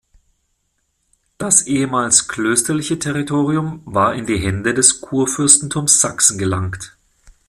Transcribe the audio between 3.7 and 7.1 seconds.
war in die Hände des Kurfürstentums Sachsen gelangt.